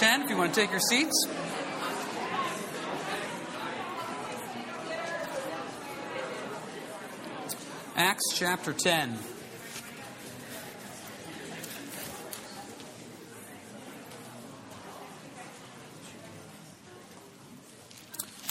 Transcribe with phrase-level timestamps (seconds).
[0.00, 1.26] 10, if you want to take your seats.
[7.96, 9.18] Acts chapter 10.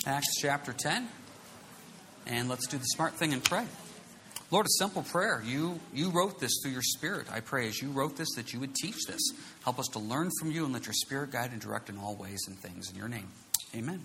[0.05, 1.07] Acts chapter 10.
[2.27, 3.66] And let's do the smart thing and pray.
[4.52, 5.43] Lord, a simple prayer.
[5.45, 7.27] You, you wrote this through your Spirit.
[7.32, 9.21] I pray as you wrote this that you would teach this.
[9.64, 12.15] Help us to learn from you and let your Spirit guide and direct in all
[12.15, 12.89] ways and things.
[12.89, 13.28] In your name,
[13.75, 14.01] amen.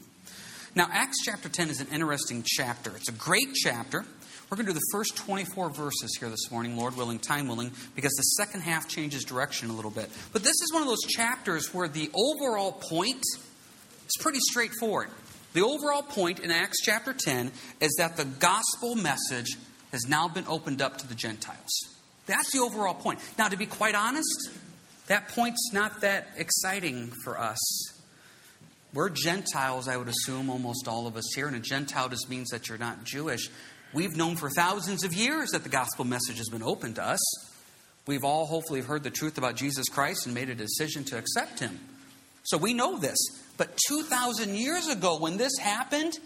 [0.74, 2.94] Now, Acts chapter 10 is an interesting chapter.
[2.96, 4.04] It's a great chapter.
[4.50, 7.72] We're going to do the first 24 verses here this morning, Lord willing, time willing,
[7.94, 10.10] because the second half changes direction a little bit.
[10.32, 15.08] But this is one of those chapters where the overall point is pretty straightforward.
[15.54, 19.56] The overall point in Acts chapter 10 is that the gospel message
[19.94, 21.70] has now been opened up to the Gentiles.
[22.26, 23.20] That's the overall point.
[23.38, 24.50] Now, to be quite honest,
[25.06, 27.58] that point's not that exciting for us.
[28.92, 32.50] We're Gentiles, I would assume, almost all of us here, and a Gentile just means
[32.50, 33.50] that you're not Jewish.
[33.92, 37.20] We've known for thousands of years that the gospel message has been opened to us.
[38.06, 41.58] We've all hopefully heard the truth about Jesus Christ and made a decision to accept
[41.58, 41.80] him.
[42.44, 43.16] So we know this.
[43.56, 46.18] But 2,000 years ago, when this happened,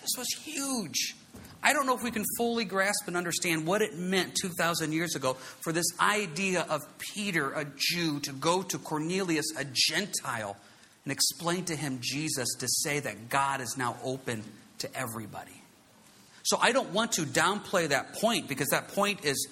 [0.00, 1.16] this was huge.
[1.62, 5.14] I don't know if we can fully grasp and understand what it meant 2,000 years
[5.14, 10.56] ago for this idea of Peter, a Jew, to go to Cornelius, a Gentile,
[11.04, 14.42] and explain to him Jesus to say that God is now open
[14.78, 15.62] to everybody.
[16.42, 19.48] So I don't want to downplay that point because that point is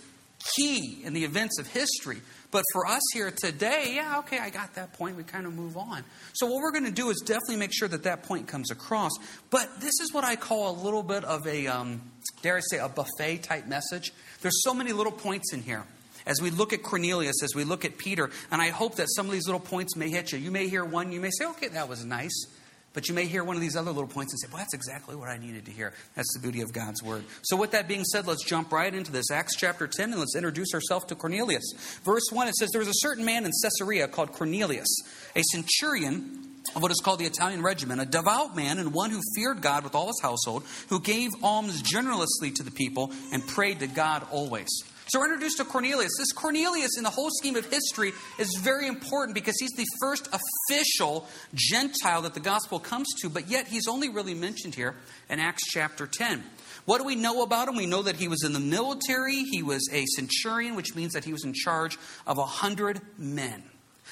[0.56, 2.20] key in the events of history.
[2.50, 5.16] But for us here today, yeah, okay, I got that point.
[5.16, 6.02] We kind of move on.
[6.32, 9.10] So, what we're going to do is definitely make sure that that point comes across.
[9.50, 12.00] But this is what I call a little bit of a, um,
[12.40, 14.12] dare I say, a buffet type message.
[14.40, 15.84] There's so many little points in here.
[16.26, 19.26] As we look at Cornelius, as we look at Peter, and I hope that some
[19.26, 20.38] of these little points may hit you.
[20.38, 22.46] You may hear one, you may say, okay, that was nice.
[22.94, 25.14] But you may hear one of these other little points and say, well, that's exactly
[25.14, 25.92] what I needed to hear.
[26.14, 27.24] That's the beauty of God's word.
[27.42, 29.30] So, with that being said, let's jump right into this.
[29.30, 31.64] Acts chapter 10, and let's introduce ourselves to Cornelius.
[32.04, 34.88] Verse 1, it says, There was a certain man in Caesarea called Cornelius,
[35.36, 39.20] a centurion of what is called the Italian regiment, a devout man and one who
[39.34, 43.80] feared God with all his household, who gave alms generously to the people and prayed
[43.80, 44.68] to God always.
[45.08, 46.12] So we're introduced to Cornelius.
[46.18, 50.28] This Cornelius, in the whole scheme of history, is very important because he's the first
[50.68, 54.96] official Gentile that the gospel comes to, but yet he's only really mentioned here
[55.30, 56.44] in Acts chapter 10.
[56.84, 57.76] What do we know about him?
[57.76, 61.24] We know that he was in the military, he was a centurion, which means that
[61.24, 63.62] he was in charge of a hundred men.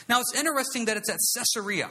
[0.08, 1.90] Now it's interesting that it's at Caesarea.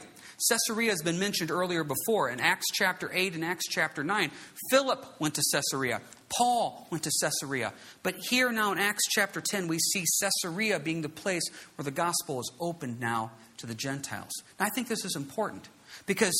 [0.49, 4.31] Caesarea has been mentioned earlier before in Acts chapter 8 and Acts chapter 9.
[4.69, 6.01] Philip went to Caesarea.
[6.37, 7.73] Paul went to Caesarea.
[8.03, 11.43] But here now in Acts chapter 10, we see Caesarea being the place
[11.75, 14.31] where the gospel is opened now to the Gentiles.
[14.59, 15.69] Now, I think this is important
[16.05, 16.33] because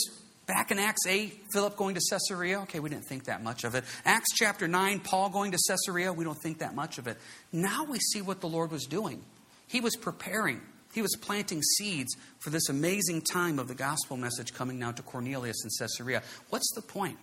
[0.48, 3.76] back in Acts 8, Philip going to Caesarea, okay, we didn't think that much of
[3.76, 3.84] it.
[4.06, 7.18] Acts chapter 9, Paul going to Caesarea, we don't think that much of it.
[7.52, 9.24] Now we see what the Lord was doing.
[9.68, 10.62] He was preparing
[10.96, 15.02] he was planting seeds for this amazing time of the gospel message coming now to
[15.02, 16.24] Cornelius in Caesarea.
[16.50, 17.18] What's the point?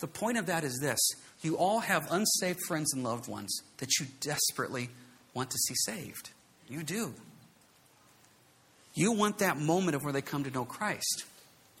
[0.00, 1.00] The point of that is this
[1.44, 4.88] you all have unsaved friends and loved ones that you desperately
[5.34, 6.30] want to see saved.
[6.68, 7.14] You do.
[8.94, 11.24] You want that moment of where they come to know Christ.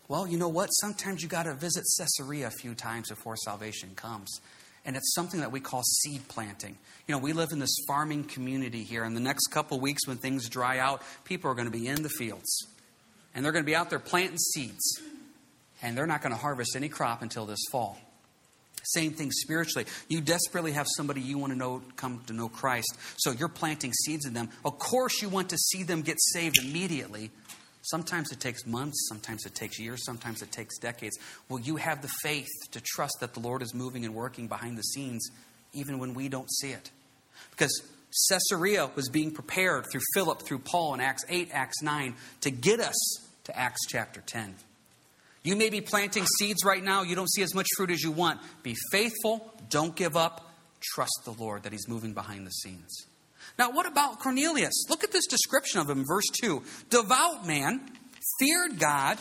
[0.08, 0.66] Well, you know what?
[0.66, 4.40] Sometimes you got to visit Caesarea a few times before salvation comes.
[4.84, 6.76] And it's something that we call seed planting.
[7.06, 9.04] You know, we live in this farming community here.
[9.04, 12.02] In the next couple weeks, when things dry out, people are going to be in
[12.02, 12.66] the fields.
[13.34, 15.00] And they're going to be out there planting seeds.
[15.80, 17.98] And they're not going to harvest any crop until this fall.
[18.84, 19.86] Same thing spiritually.
[20.08, 22.96] You desperately have somebody you want to know come to know Christ.
[23.16, 24.50] So you're planting seeds in them.
[24.64, 27.30] Of course, you want to see them get saved immediately.
[27.82, 31.18] Sometimes it takes months, sometimes it takes years, sometimes it takes decades.
[31.50, 34.78] Will you have the faith to trust that the Lord is moving and working behind
[34.78, 35.28] the scenes
[35.74, 36.90] even when we don't see it?
[37.50, 37.82] Because
[38.28, 42.80] Caesarea was being prepared through Philip, through Paul in Acts 8, Acts 9 to get
[42.80, 42.96] us
[43.44, 44.54] to Acts chapter 10.
[45.44, 47.02] You may be planting seeds right now.
[47.02, 48.40] You don't see as much fruit as you want.
[48.62, 49.52] Be faithful.
[49.68, 50.50] Don't give up.
[50.80, 53.06] Trust the Lord that He's moving behind the scenes.
[53.58, 54.86] Now, what about Cornelius?
[54.88, 56.62] Look at this description of him, verse 2.
[56.90, 57.80] Devout man,
[58.40, 59.18] feared God,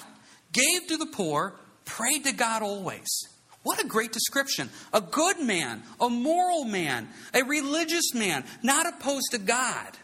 [0.53, 1.55] gave to the poor,
[1.85, 3.07] prayed to God always.
[3.63, 4.69] What a great description.
[4.91, 9.97] A good man, a moral man, a religious man, not opposed to God,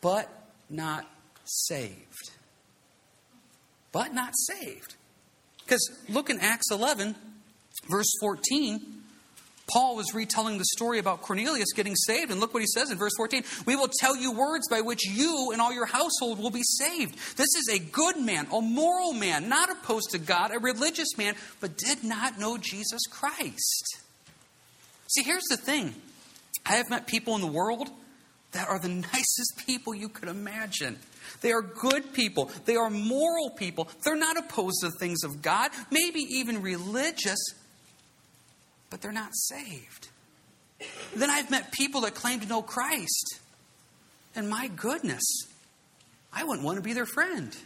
[0.00, 0.28] but
[0.70, 1.06] not
[1.44, 2.30] saved.
[3.92, 4.94] But not saved.
[5.66, 7.16] Because look in Acts 11,
[7.90, 8.96] verse 14.
[9.68, 12.98] Paul was retelling the story about Cornelius getting saved, and look what he says in
[12.98, 16.50] verse 14 We will tell you words by which you and all your household will
[16.50, 17.16] be saved.
[17.36, 21.34] This is a good man, a moral man, not opposed to God, a religious man,
[21.60, 23.98] but did not know Jesus Christ.
[25.08, 25.94] See, here's the thing
[26.64, 27.88] I have met people in the world
[28.52, 30.98] that are the nicest people you could imagine.
[31.40, 32.50] They are good people.
[32.64, 33.88] They are moral people.
[34.02, 37.38] They're not opposed to things of God, maybe even religious,
[38.90, 40.08] but they're not saved.
[41.14, 43.40] Then I've met people that claim to know Christ.
[44.34, 45.24] And my goodness,
[46.32, 47.56] I wouldn't want to be their friend.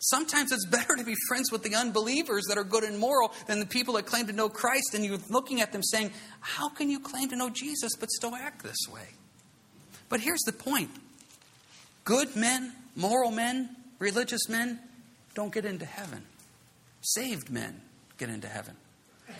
[0.00, 3.60] Sometimes it's better to be friends with the unbelievers that are good and moral than
[3.60, 6.90] the people that claim to know Christ, and you're looking at them saying, How can
[6.90, 9.08] you claim to know Jesus but still act this way?
[10.08, 10.90] But here's the point
[12.08, 13.68] good men, moral men,
[13.98, 14.78] religious men
[15.34, 16.22] don't get into heaven.
[17.02, 17.82] Saved men
[18.16, 18.74] get into heaven.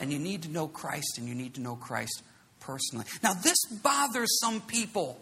[0.01, 2.23] And you need to know Christ, and you need to know Christ
[2.61, 3.07] personally.
[3.23, 5.19] Now, this bothers some people.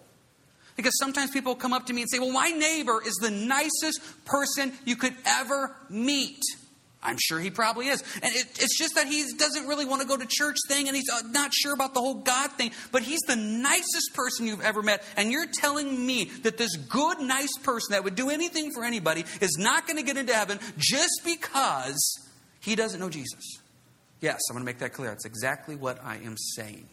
[0.75, 4.01] Because sometimes people come up to me and say, Well, my neighbor is the nicest
[4.25, 6.43] person you could ever meet.
[7.07, 8.03] I'm sure he probably is.
[8.17, 10.97] And it, it's just that he doesn't really want to go to church thing and
[10.97, 14.61] he's uh, not sure about the whole God thing, but he's the nicest person you've
[14.61, 15.05] ever met.
[15.17, 19.25] And you're telling me that this good, nice person that would do anything for anybody
[19.41, 21.97] is not going to get into heaven just because
[22.61, 23.59] he doesn't know Jesus.
[24.21, 25.11] Yes, I'm going to make that clear.
[25.11, 26.89] That's exactly what I am saying.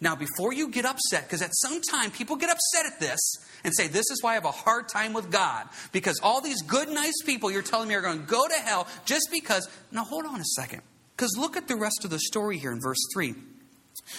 [0.00, 3.18] Now, before you get upset, because at some time people get upset at this
[3.64, 5.66] and say, This is why I have a hard time with God.
[5.92, 8.86] Because all these good, nice people you're telling me are going to go to hell
[9.06, 9.68] just because.
[9.90, 10.82] Now, hold on a second.
[11.16, 13.34] Because look at the rest of the story here in verse 3.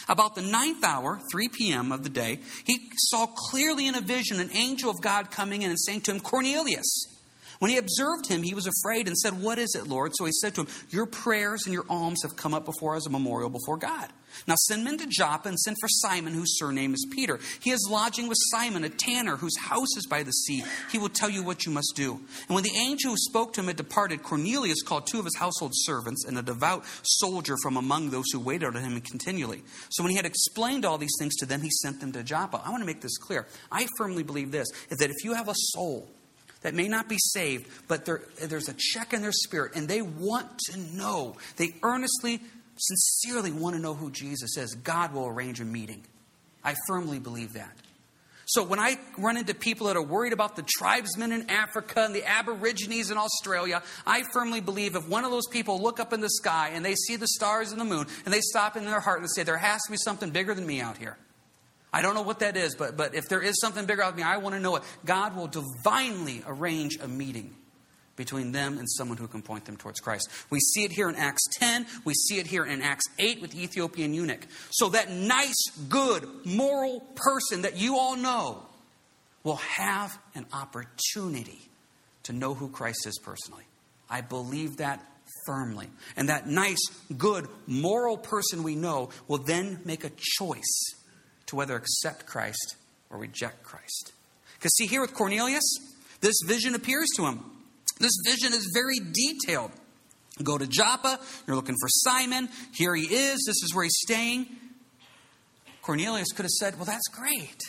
[0.09, 1.91] About the ninth hour, 3 p.m.
[1.91, 5.69] of the day, he saw clearly in a vision an angel of God coming in
[5.69, 7.16] and saying to him, Cornelius.
[7.59, 10.11] When he observed him, he was afraid and said, What is it, Lord?
[10.15, 13.03] So he said to him, Your prayers and your alms have come up before us
[13.03, 14.09] as a memorial before God.
[14.45, 17.39] Now send men to Joppa and send for Simon, whose surname is Peter.
[17.61, 20.63] He is lodging with Simon, a tanner, whose house is by the sea.
[20.91, 22.19] He will tell you what you must do.
[22.47, 25.37] And when the angel who spoke to him had departed, Cornelius called two of his
[25.37, 29.63] household servants and a devout soldier from among those who waited on him continually.
[29.89, 32.61] So when he had explained all these things to them, he sent them to Joppa.
[32.63, 33.47] I want to make this clear.
[33.71, 36.09] I firmly believe this is that if you have a soul
[36.61, 40.57] that may not be saved, but there's a check in their spirit and they want
[40.69, 42.41] to know, they earnestly
[42.77, 46.03] sincerely want to know who Jesus is, God will arrange a meeting.
[46.63, 47.75] I firmly believe that.
[48.49, 52.15] So when I run into people that are worried about the tribesmen in Africa and
[52.15, 56.21] the Aborigines in Australia, I firmly believe if one of those people look up in
[56.21, 59.01] the sky and they see the stars and the moon and they stop in their
[59.01, 61.17] heart and say, There has to be something bigger than me out here.
[61.93, 64.17] I don't know what that is, but, but if there is something bigger out of
[64.17, 64.83] me, I want to know it.
[65.05, 67.55] God will divinely arrange a meeting
[68.17, 70.27] between them and someone who can point them towards Christ.
[70.49, 71.85] We see it here in Acts 10.
[72.03, 74.45] We see it here in Acts 8 with the Ethiopian eunuch.
[74.71, 78.63] So that nice, good, moral person that you all know
[79.43, 81.61] will have an opportunity
[82.23, 83.63] to know who Christ is personally.
[84.09, 85.05] I believe that
[85.45, 85.87] firmly.
[86.17, 86.83] And that nice,
[87.17, 90.95] good, moral person we know will then make a choice
[91.47, 92.75] to whether accept Christ
[93.09, 94.11] or reject Christ.
[94.57, 95.63] Because see, here with Cornelius,
[96.21, 97.43] this vision appears to him.
[97.99, 99.71] This vision is very detailed.
[100.43, 102.49] Go to Joppa, you're looking for Simon.
[102.73, 104.45] Here he is, this is where he's staying.
[105.81, 107.61] Cornelius could have said, Well, that's great.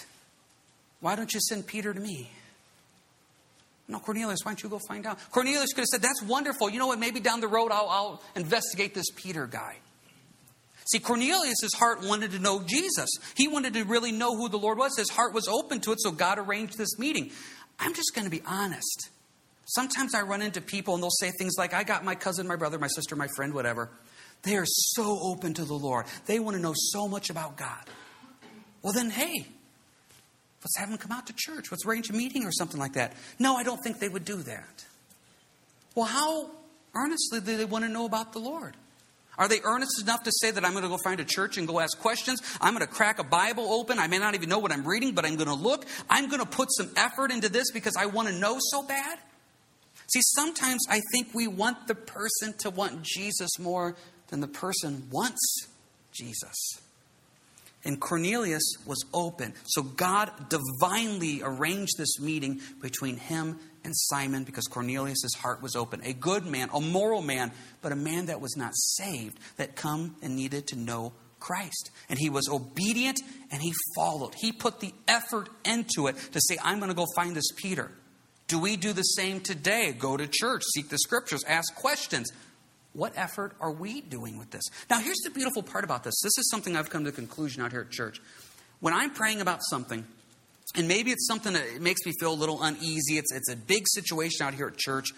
[1.00, 2.30] Why don't you send Peter to me?
[3.86, 5.18] No, Cornelius, why don't you go find out?
[5.30, 6.68] Cornelius could have said, That's wonderful.
[6.68, 6.98] You know what?
[6.98, 9.76] Maybe down the road I'll, I'll investigate this Peter guy.
[10.88, 13.10] See, Cornelius' heart wanted to know Jesus.
[13.36, 14.96] He wanted to really know who the Lord was.
[14.96, 17.30] His heart was open to it, so God arranged this meeting.
[17.78, 19.10] I'm just going to be honest.
[19.66, 22.56] Sometimes I run into people and they'll say things like, I got my cousin, my
[22.56, 23.90] brother, my sister, my friend, whatever.
[24.44, 26.06] They are so open to the Lord.
[26.24, 27.84] They want to know so much about God.
[28.80, 29.46] Well, then, hey,
[30.62, 31.70] let's have them come out to church.
[31.70, 33.12] Let's arrange a meeting or something like that.
[33.38, 34.86] No, I don't think they would do that.
[35.94, 36.50] Well, how
[36.94, 38.74] earnestly do they want to know about the Lord?
[39.38, 41.68] Are they earnest enough to say that I'm going to go find a church and
[41.68, 42.42] go ask questions?
[42.60, 43.98] I'm going to crack a Bible open.
[43.98, 45.86] I may not even know what I'm reading, but I'm going to look.
[46.10, 49.18] I'm going to put some effort into this because I want to know so bad.
[50.12, 53.94] See, sometimes I think we want the person to want Jesus more
[54.28, 55.68] than the person wants
[56.12, 56.80] Jesus.
[57.84, 59.54] And Cornelius was open.
[59.66, 66.00] So God divinely arranged this meeting between him and Simon because Cornelius' heart was open.
[66.04, 70.16] A good man, a moral man, but a man that was not saved, that come
[70.22, 71.90] and needed to know Christ.
[72.08, 73.20] And he was obedient
[73.50, 74.34] and he followed.
[74.36, 77.90] He put the effort into it to say, I'm going to go find this Peter.
[78.48, 79.94] Do we do the same today?
[79.96, 82.32] Go to church, seek the scriptures, ask questions.
[82.94, 84.64] What effort are we doing with this?
[84.88, 86.18] Now, here's the beautiful part about this.
[86.22, 88.20] This is something I've come to conclusion out here at church.
[88.80, 90.04] When I'm praying about something,
[90.74, 93.84] and maybe it's something that makes me feel a little uneasy, it's, it's a big
[93.86, 95.10] situation out here at church,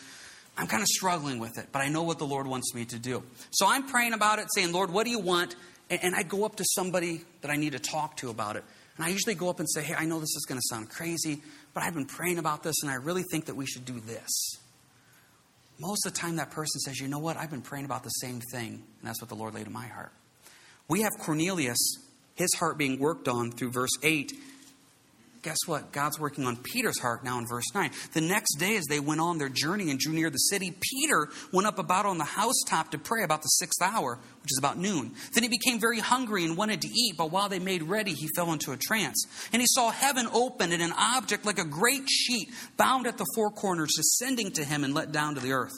[0.56, 2.98] I'm kind of struggling with it, but I know what the Lord wants me to
[2.98, 3.22] do.
[3.50, 5.56] So I'm praying about it, saying, Lord, what do you want?
[5.88, 8.64] And, and I go up to somebody that I need to talk to about it.
[8.96, 10.90] And I usually go up and say, Hey, I know this is going to sound
[10.90, 11.40] crazy,
[11.72, 14.58] but I've been praying about this, and I really think that we should do this.
[15.78, 17.38] Most of the time, that person says, You know what?
[17.38, 19.86] I've been praying about the same thing, and that's what the Lord laid in my
[19.86, 20.12] heart.
[20.88, 21.78] We have Cornelius,
[22.34, 24.32] his heart being worked on through verse 8
[25.42, 25.92] guess what?
[25.92, 27.90] God's working on Peter's heart now in verse 9.
[28.12, 31.28] The next day, as they went on their journey and drew near the city, Peter
[31.52, 34.78] went up about on the housetop to pray about the sixth hour, which is about
[34.78, 35.12] noon.
[35.32, 38.28] Then he became very hungry and wanted to eat, but while they made ready, he
[38.36, 39.26] fell into a trance.
[39.52, 43.26] And he saw heaven open and an object like a great sheet bound at the
[43.34, 45.72] four corners descending to him and let down to the earth.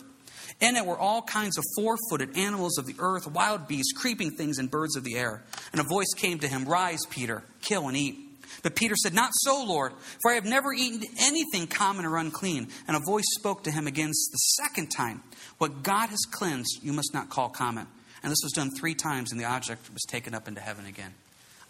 [0.60, 4.32] In it were all kinds of four footed animals of the earth, wild beasts, creeping
[4.32, 5.42] things, and birds of the air.
[5.72, 8.31] And a voice came to him Rise, Peter, kill and eat.
[8.62, 9.92] But Peter said, Not so, Lord,
[10.22, 12.68] for I have never eaten anything common or unclean.
[12.86, 15.22] And a voice spoke to him again the second time
[15.58, 17.86] What God has cleansed, you must not call common.
[18.22, 21.12] And this was done three times, and the object was taken up into heaven again.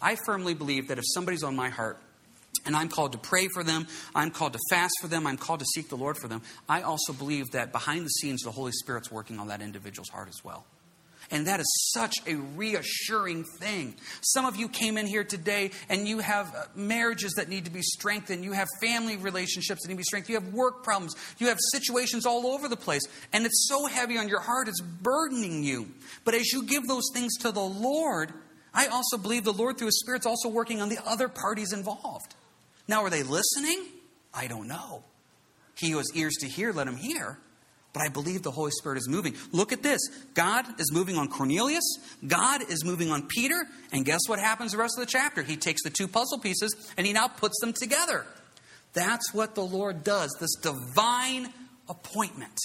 [0.01, 1.97] I firmly believe that if somebody's on my heart,
[2.65, 3.87] and I'm called to pray for them.
[4.15, 5.27] I'm called to fast for them.
[5.27, 6.41] I'm called to seek the Lord for them.
[6.69, 10.29] I also believe that behind the scenes, the Holy Spirit's working on that individual's heart
[10.29, 10.65] as well.
[11.33, 13.95] And that is such a reassuring thing.
[14.21, 17.71] Some of you came in here today and you have uh, marriages that need to
[17.71, 18.43] be strengthened.
[18.43, 20.29] You have family relationships that need to be strengthened.
[20.29, 21.15] You have work problems.
[21.39, 23.01] You have situations all over the place.
[23.33, 25.87] And it's so heavy on your heart, it's burdening you.
[26.23, 28.31] But as you give those things to the Lord,
[28.71, 31.73] I also believe the Lord, through His Spirit, is also working on the other parties
[31.73, 32.35] involved.
[32.87, 33.87] Now, are they listening?
[34.35, 35.03] I don't know.
[35.79, 37.39] He who has ears to hear, let him hear.
[37.93, 39.35] But I believe the Holy Spirit is moving.
[39.51, 40.01] Look at this.
[40.33, 41.83] God is moving on Cornelius.
[42.25, 43.67] God is moving on Peter.
[43.91, 45.43] And guess what happens the rest of the chapter?
[45.43, 48.25] He takes the two puzzle pieces and he now puts them together.
[48.93, 51.53] That's what the Lord does, this divine
[51.87, 52.57] appointment.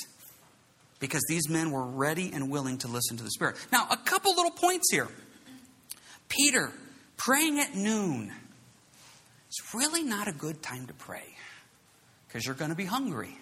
[0.99, 3.56] Because these men were ready and willing to listen to the Spirit.
[3.70, 5.08] Now, a couple little points here.
[6.28, 6.73] Peter,
[7.16, 8.32] praying at noon.
[9.49, 11.35] It's really not a good time to pray
[12.26, 13.37] because you're going to be hungry.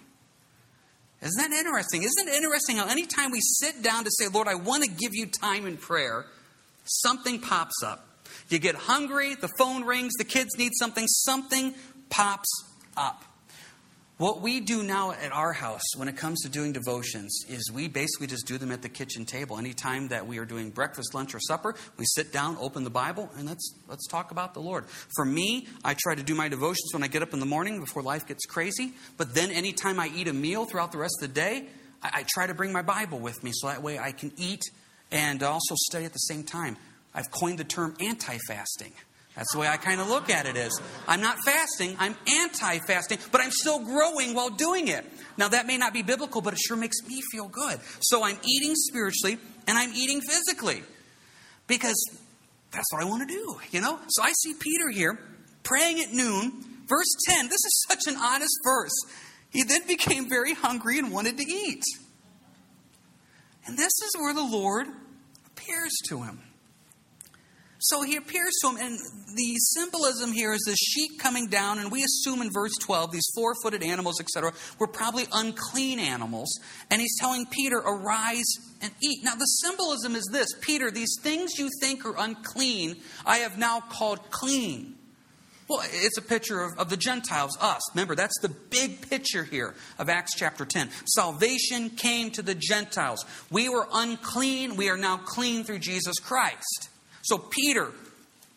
[1.26, 2.02] Isn't that interesting?
[2.02, 5.14] Isn't it interesting how anytime we sit down to say, Lord, I want to give
[5.14, 6.26] you time in prayer,
[6.84, 8.06] something pops up.
[8.48, 11.74] You get hungry, the phone rings, the kids need something, something
[12.10, 12.48] pops
[12.96, 13.24] up.
[14.18, 17.86] What we do now at our house when it comes to doing devotions is we
[17.86, 19.58] basically just do them at the kitchen table.
[19.58, 23.28] Anytime that we are doing breakfast, lunch, or supper, we sit down, open the Bible,
[23.36, 24.86] and let's let's talk about the Lord.
[25.14, 27.78] For me, I try to do my devotions when I get up in the morning
[27.78, 28.94] before life gets crazy.
[29.18, 31.66] But then anytime I eat a meal throughout the rest of the day,
[32.02, 34.62] I, I try to bring my Bible with me so that way I can eat
[35.10, 36.78] and also study at the same time.
[37.14, 38.92] I've coined the term anti-fasting.
[39.36, 40.80] That's the way I kind of look at it is.
[41.06, 45.04] I'm not fasting, I'm anti-fasting, but I'm still growing while doing it.
[45.36, 47.78] Now that may not be biblical, but it sure makes me feel good.
[48.00, 49.38] So I'm eating spiritually
[49.68, 50.82] and I'm eating physically.
[51.66, 52.02] Because
[52.70, 53.98] that's what I want to do, you know?
[54.08, 55.18] So I see Peter here
[55.62, 57.46] praying at noon, verse 10.
[57.46, 58.94] This is such an honest verse.
[59.50, 61.82] He then became very hungry and wanted to eat.
[63.66, 64.86] And this is where the Lord
[65.46, 66.40] appears to him.
[67.78, 68.98] So he appears to him, and
[69.34, 73.26] the symbolism here is this sheep coming down, and we assume in verse 12 these
[73.34, 76.58] four footed animals, etc., were probably unclean animals.
[76.90, 79.22] And he's telling Peter, Arise and eat.
[79.22, 83.80] Now, the symbolism is this Peter, these things you think are unclean, I have now
[83.80, 84.94] called clean.
[85.68, 87.80] Well, it's a picture of, of the Gentiles, us.
[87.94, 90.90] Remember, that's the big picture here of Acts chapter 10.
[91.06, 93.24] Salvation came to the Gentiles.
[93.50, 96.90] We were unclean, we are now clean through Jesus Christ.
[97.26, 97.90] So, Peter,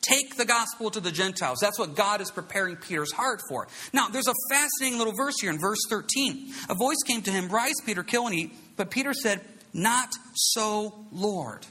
[0.01, 1.57] take the gospel to the Gentiles.
[1.59, 3.67] That's what God is preparing Peter's heart for.
[3.93, 6.53] Now, there's a fascinating little verse here in verse 13.
[6.69, 8.53] A voice came to him, Rise, Peter, kill and eat.
[8.77, 9.41] But Peter said,
[9.73, 11.65] Not so, Lord.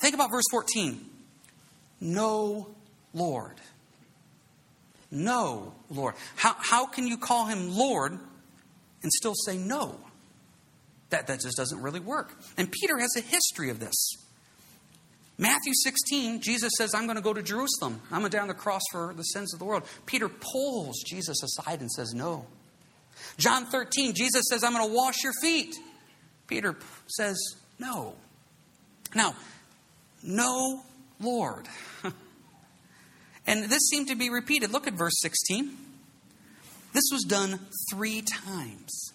[0.00, 1.04] Think about verse 14.
[2.00, 2.68] No,
[3.12, 3.56] Lord.
[5.10, 6.14] No, Lord.
[6.36, 9.98] How, how can you call him Lord and still say no?
[11.10, 12.36] That, that just doesn't really work.
[12.56, 14.27] And Peter has a history of this.
[15.38, 18.00] Matthew 16, Jesus says, I'm going to go to Jerusalem.
[18.10, 19.84] I'm going to die on the cross for the sins of the world.
[20.04, 22.46] Peter pulls Jesus aside and says, No.
[23.36, 25.76] John 13, Jesus says, I'm going to wash your feet.
[26.48, 26.76] Peter
[27.06, 27.38] says,
[27.78, 28.16] No.
[29.14, 29.36] Now,
[30.24, 30.82] no,
[31.20, 31.68] Lord.
[33.46, 34.72] and this seemed to be repeated.
[34.72, 35.70] Look at verse 16.
[36.92, 39.12] This was done three times.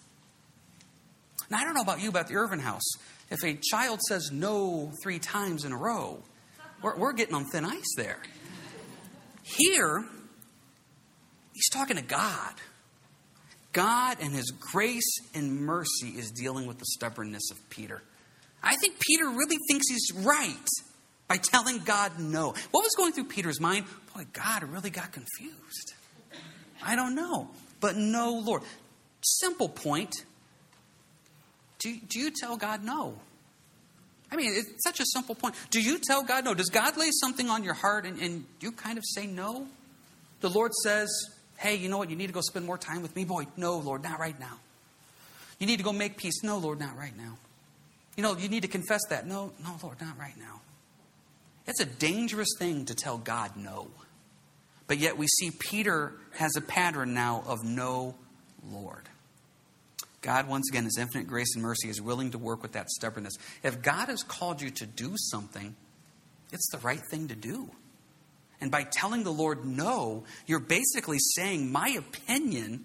[1.50, 2.96] Now, I don't know about you, at the Irvin House,
[3.30, 6.22] if a child says no three times in a row,
[6.82, 8.18] we're, we're getting on thin ice there.
[9.42, 10.04] Here,
[11.52, 12.54] he's talking to God.
[13.72, 18.02] God and his grace and mercy is dealing with the stubbornness of Peter.
[18.62, 20.68] I think Peter really thinks he's right
[21.28, 22.54] by telling God no.
[22.70, 23.86] What was going through Peter's mind?
[24.14, 25.94] Boy, God really got confused.
[26.82, 27.50] I don't know.
[27.80, 28.62] But no, Lord.
[29.20, 30.14] Simple point.
[31.84, 33.14] Do, do you tell God no?
[34.32, 35.54] I mean, it's such a simple point.
[35.70, 36.54] Do you tell God no?
[36.54, 39.68] Does God lay something on your heart and, and you kind of say no?
[40.40, 41.10] The Lord says,
[41.58, 42.08] hey, you know what?
[42.08, 43.26] You need to go spend more time with me.
[43.26, 44.58] Boy, no, Lord, not right now.
[45.58, 46.42] You need to go make peace.
[46.42, 47.36] No, Lord, not right now.
[48.16, 49.26] You know, you need to confess that.
[49.26, 50.62] No, no, Lord, not right now.
[51.66, 53.88] It's a dangerous thing to tell God no.
[54.86, 58.14] But yet we see Peter has a pattern now of no,
[58.72, 59.10] Lord.
[60.24, 63.34] God, once again, His infinite grace and mercy is willing to work with that stubbornness.
[63.62, 65.76] If God has called you to do something,
[66.50, 67.70] it's the right thing to do.
[68.60, 72.84] And by telling the Lord no, you're basically saying, My opinion,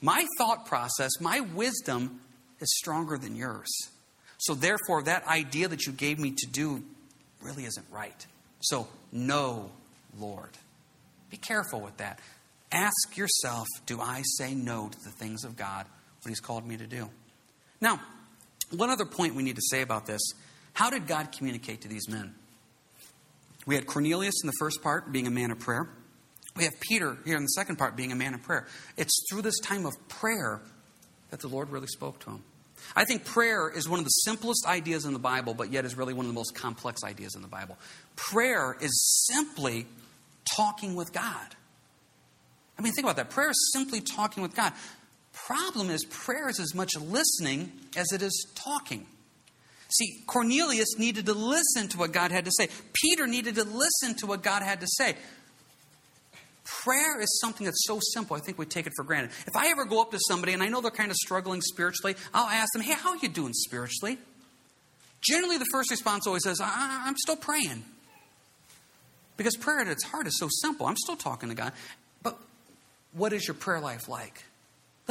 [0.00, 2.20] my thought process, my wisdom
[2.60, 3.70] is stronger than yours.
[4.38, 6.82] So therefore, that idea that you gave me to do
[7.40, 8.26] really isn't right.
[8.60, 9.70] So, no,
[10.18, 10.50] Lord.
[11.30, 12.18] Be careful with that.
[12.72, 15.86] Ask yourself do I say no to the things of God,
[16.22, 17.08] what He's called me to do?
[17.80, 18.00] Now,
[18.70, 20.20] one other point we need to say about this
[20.74, 22.34] how did God communicate to these men?
[23.66, 25.88] We had Cornelius in the first part being a man of prayer.
[26.56, 28.66] We have Peter here in the second part being a man of prayer.
[28.96, 30.60] It's through this time of prayer
[31.30, 32.42] that the Lord really spoke to him.
[32.96, 35.96] I think prayer is one of the simplest ideas in the Bible, but yet is
[35.96, 37.78] really one of the most complex ideas in the Bible.
[38.16, 39.86] Prayer is simply
[40.56, 41.56] talking with God.
[42.78, 43.30] I mean, think about that.
[43.30, 44.72] Prayer is simply talking with God.
[45.52, 49.06] Problem is, prayer is as much listening as it is talking.
[49.90, 52.68] See, Cornelius needed to listen to what God had to say.
[52.94, 55.14] Peter needed to listen to what God had to say.
[56.64, 59.32] Prayer is something that's so simple, I think we take it for granted.
[59.46, 62.16] If I ever go up to somebody and I know they're kind of struggling spiritually,
[62.32, 64.16] I'll ask them, hey, how are you doing spiritually?
[65.20, 67.84] Generally, the first response always says, I- am still praying.
[69.36, 70.86] Because prayer at its heart is so simple.
[70.86, 71.74] I'm still talking to God.
[72.22, 72.38] But
[73.12, 74.44] what is your prayer life like?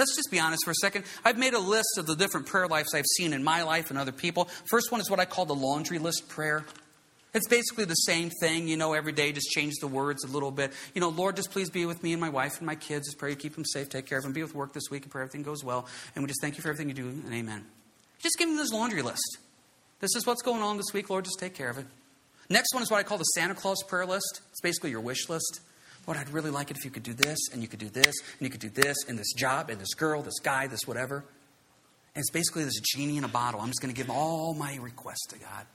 [0.02, 1.06] Let's just be honest for a second.
[1.24, 4.00] I've made a list of the different prayer lives I've seen in my life and
[4.00, 4.46] other people.
[4.68, 6.66] First one is what I call the laundry list prayer.
[7.36, 10.50] It's basically the same thing, you know, every day, just change the words a little
[10.50, 10.74] bit.
[10.96, 13.10] You know, Lord, just please be with me and my wife and my kids.
[13.10, 15.04] Just pray you keep them safe, take care of them, be with work this week,
[15.04, 15.86] and pray everything goes well.
[16.16, 17.64] And we just thank you for everything you do, and amen.
[18.24, 19.38] Just give them this laundry list.
[20.00, 21.86] This is what's going on this week, Lord, just take care of it.
[22.50, 24.42] Next one is what I call the Santa Claus prayer list.
[24.50, 25.62] It's basically your wish list.
[26.08, 28.16] Lord, I'd really like it if you could do this, and you could do this,
[28.22, 31.24] and you could do this, and this job, and this girl, this guy, this whatever.
[32.16, 33.62] And it's basically this genie in a bottle.
[33.62, 35.66] I'm just going to give all my requests to God.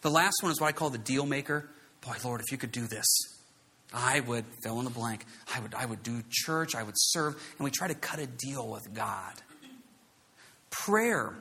[0.00, 1.68] The last one is what I call the deal maker.
[2.00, 3.06] Boy, Lord, if you could do this,
[3.92, 5.24] I would fill in the blank.
[5.54, 8.26] I would, I would do church, I would serve, and we try to cut a
[8.26, 9.34] deal with God.
[10.70, 11.34] Prayer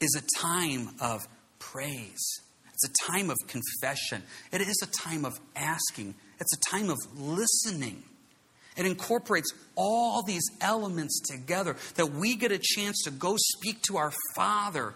[0.00, 1.26] is a time of
[1.58, 2.40] praise.
[2.72, 4.22] It's a time of confession.
[4.52, 6.14] It is a time of asking.
[6.40, 8.02] It's a time of listening.
[8.76, 13.96] It incorporates all these elements together that we get a chance to go speak to
[13.96, 14.94] our Father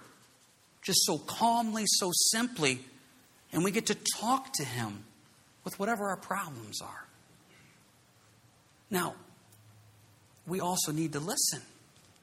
[0.82, 2.80] just so calmly, so simply,
[3.52, 5.04] and we get to talk to Him
[5.64, 7.06] with whatever our problems are.
[8.90, 9.14] Now,
[10.46, 11.62] we also need to listen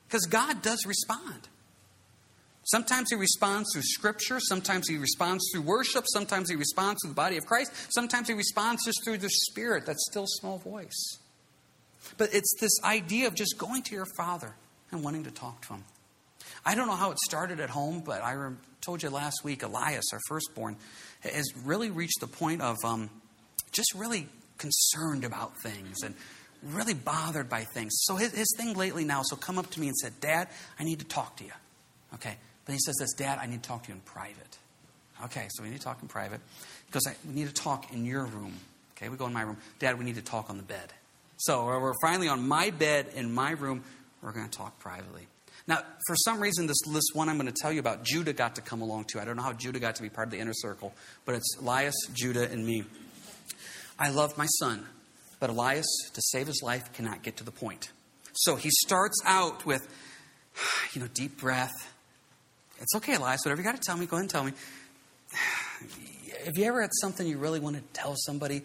[0.07, 1.47] because God does respond.
[2.67, 7.15] Sometimes he responds through scripture, sometimes he responds through worship, sometimes he responds through the
[7.15, 11.17] body of Christ, sometimes he responds just through the spirit, that still small voice.
[12.17, 14.53] But it's this idea of just going to your father
[14.91, 15.85] and wanting to talk to him.
[16.65, 18.35] I don't know how it started at home, but I
[18.81, 20.75] told you last week, Elias, our firstborn,
[21.21, 23.09] has really reached the point of um,
[23.71, 24.27] just really
[24.57, 26.15] concerned about things and
[26.63, 27.93] really bothered by things.
[28.01, 30.83] So his, his thing lately now, so come up to me and said, Dad, I
[30.83, 31.53] need to talk to you.
[32.15, 32.35] Okay.
[32.67, 34.57] But he says this, Dad, I need to talk to you in private.
[35.23, 36.41] Okay, so we need to talk in private.
[36.85, 38.53] He goes, we need to talk in your room.
[38.95, 39.57] Okay, we go in my room.
[39.79, 40.93] Dad, we need to talk on the bed.
[41.37, 43.83] So we're finally on my bed in my room.
[44.21, 45.27] We're going to talk privately.
[45.65, 48.55] Now, for some reason, this list one I'm going to tell you about, Judah got
[48.55, 49.19] to come along too.
[49.19, 50.93] I don't know how Judah got to be part of the inner circle,
[51.25, 52.83] but it's Elias, Judah, and me.
[53.99, 54.85] I love my son,
[55.39, 57.91] but Elias, to save his life, cannot get to the point.
[58.33, 59.87] So he starts out with,
[60.93, 61.73] you know, deep breath.
[62.79, 64.53] It's okay, Elias, whatever you got to tell me, go ahead and tell me.
[66.45, 68.61] Have you ever had something you really want to tell somebody,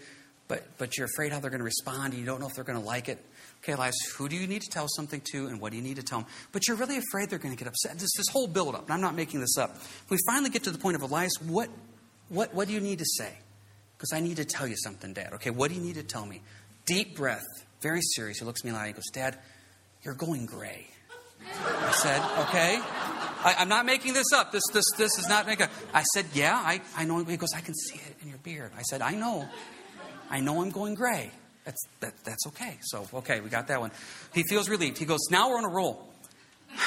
[0.46, 2.64] but, but you're afraid how they're going to respond and you don't know if they're
[2.64, 3.18] going to like it?
[3.62, 5.96] Okay, Elias, who do you need to tell something to and what do you need
[5.96, 6.28] to tell them?
[6.52, 7.92] But you're really afraid they're going to get upset.
[7.98, 9.76] This, this whole build up, and I'm not making this up.
[10.10, 11.68] We finally get to the point of Elias, what,
[12.28, 13.32] what, what do you need to say?
[13.96, 15.32] Because I need to tell you something, Dad.
[15.34, 16.42] Okay, what do you need to tell me?
[16.86, 17.46] Deep breath,
[17.80, 18.40] very serious.
[18.40, 19.38] He looks at me in the eye he goes, Dad,
[20.02, 20.86] you're going gray.
[21.64, 23.21] I said, okay.
[23.44, 24.52] I, am not making this up.
[24.52, 27.24] This, this, this is not making I said, yeah, I, I know.
[27.24, 28.72] He goes, I can see it in your beard.
[28.76, 29.48] I said, I know.
[30.30, 31.30] I know I'm going gray.
[31.64, 32.78] That's, that, that's okay.
[32.82, 33.92] So, okay, we got that one.
[34.34, 34.98] He feels relieved.
[34.98, 36.08] He goes, Now we're on a roll.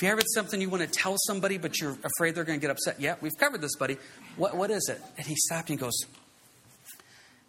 [0.00, 2.60] If you ever had something you want to tell somebody, but you're afraid they're going
[2.60, 3.96] to get upset, yeah, we've covered this, buddy.
[4.36, 5.02] What, what is it?
[5.16, 5.98] And he stopped and he goes,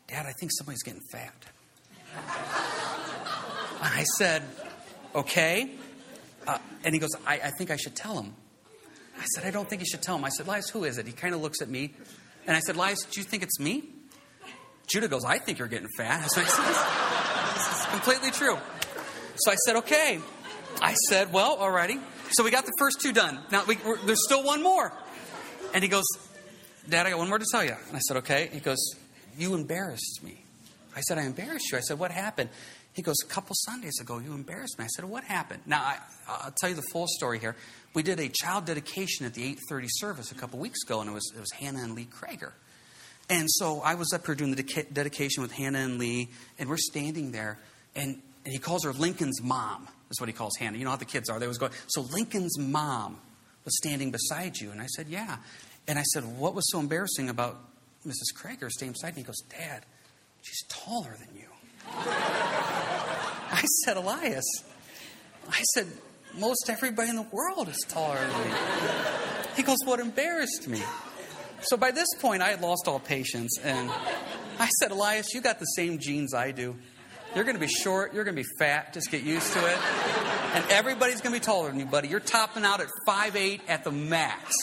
[0.08, 1.36] Dad, I think somebody's getting fat.
[2.16, 4.42] and I said,
[5.16, 5.72] Okay.
[6.48, 8.34] Uh, and he goes, I, I think I should tell him.
[9.20, 10.24] I said, I don't think you should tell him.
[10.24, 11.06] I said, Lias, who is it?
[11.06, 11.94] He kind of looks at me.
[12.48, 13.84] And I said, Lias, do you think it's me?
[14.88, 16.22] Judah goes, I think you're getting fat.
[16.22, 17.56] What he says.
[17.56, 18.58] This is completely true.
[19.36, 20.20] So I said, okay.
[20.82, 22.02] I said, well, alrighty.
[22.32, 23.40] So we got the first two done.
[23.52, 23.76] Now we,
[24.06, 24.94] there's still one more.
[25.74, 26.06] And he goes,
[26.88, 27.76] Dad, I got one more to tell you.
[27.88, 28.50] And I said, okay.
[28.52, 28.80] He goes,
[29.38, 30.44] you embarrassed me.
[31.00, 31.78] I said, I embarrassed you.
[31.78, 32.50] I said, what happened?
[32.92, 34.84] He goes, a couple Sundays ago, you embarrassed me.
[34.84, 35.62] I said, what happened?
[35.66, 35.98] Now, I,
[36.46, 37.56] will tell you the full story here.
[37.94, 41.14] We did a child dedication at the 830 service a couple weeks ago, and it
[41.14, 42.52] was, it was Hannah and Lee Krager.
[43.30, 46.76] And so I was up here doing the dedication with Hannah and Lee, and we're
[46.76, 47.60] standing there,
[47.96, 49.88] and, and he calls her Lincoln's mom.
[50.10, 50.78] is what he calls Hannah.
[50.78, 51.40] You know how the kids are.
[51.40, 53.20] They always go, So Lincoln's mom
[53.64, 54.72] was standing beside you.
[54.72, 55.38] And I said, Yeah.
[55.88, 57.58] And I said, What was so embarrassing about
[58.06, 58.36] Mrs.
[58.36, 59.22] Krager standing beside me?
[59.22, 59.86] He goes, Dad,
[60.42, 61.48] she's taller than you.
[61.88, 64.46] I said, Elias,
[65.50, 65.88] I said,
[66.38, 68.56] most everybody in the world is taller than me.
[69.56, 70.82] He goes, What embarrassed me?
[71.62, 73.60] So by this point, I had lost all patience.
[73.62, 73.90] And
[74.60, 76.76] I said, Elias, you got the same genes I do.
[77.36, 78.14] You're going to be short.
[78.14, 78.94] You're going to be fat.
[78.94, 79.78] Just get used to it.
[80.54, 82.08] And everybody's going to be taller than you, buddy.
[82.08, 84.56] You're topping out at 5'8 at the max.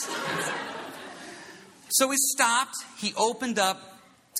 [1.89, 2.75] So we stopped.
[2.97, 3.96] He opened up.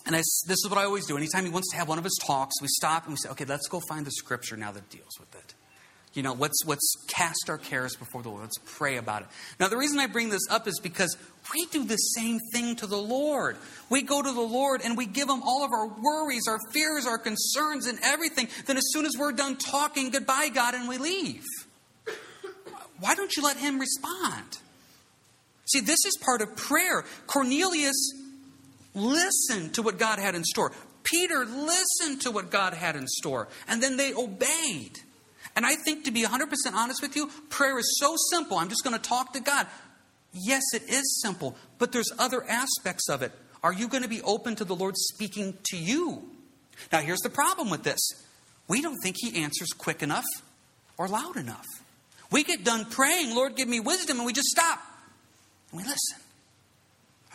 [0.08, 1.17] And I, this is what I always do.
[1.17, 3.43] Anytime he wants to have one of his talks, we stop and we say, okay,
[3.43, 5.54] let's go find the scripture now that deals with it.
[6.13, 8.41] You know, let's, let's cast our cares before the Lord.
[8.41, 9.28] Let's pray about it.
[9.60, 11.15] Now, the reason I bring this up is because
[11.54, 13.58] we do the same thing to the Lord.
[13.89, 17.06] We go to the Lord and we give Him all of our worries, our fears,
[17.06, 18.48] our concerns, and everything.
[18.65, 21.43] Then, as soon as we're done talking, goodbye, God, and we leave.
[23.00, 24.58] Why don't you let Him respond?
[25.65, 27.04] See, this is part of prayer.
[27.28, 28.13] Cornelius
[28.97, 30.71] listened to what God had in store.
[31.03, 34.99] Peter listened to what God had in store, and then they obeyed.
[35.55, 38.57] And I think, to be 100% honest with you, prayer is so simple.
[38.57, 39.67] I'm just going to talk to God.
[40.33, 43.31] Yes, it is simple, but there's other aspects of it.
[43.63, 46.29] Are you going to be open to the Lord speaking to you?
[46.91, 47.99] Now, here's the problem with this
[48.67, 50.25] we don't think He answers quick enough
[50.97, 51.65] or loud enough.
[52.29, 54.79] We get done praying, Lord, give me wisdom, and we just stop
[55.71, 56.27] and we listen.